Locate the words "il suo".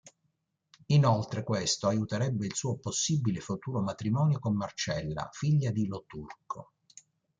2.47-2.79